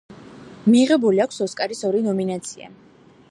მიღებული 0.75 1.21
აქვს 1.27 1.43
ოსკარის 1.47 1.83
ორი 1.91 2.03
ნომინაცია. 2.09 2.73